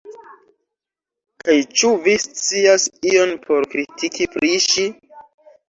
Kaj 1.43 1.57
ĉu 1.81 1.91
vi 2.09 2.17
scias 2.25 2.87
ion 3.13 3.37
por 3.47 3.71
kritiki 3.77 4.31
pri 4.35 4.53
ŝi? 4.69 4.91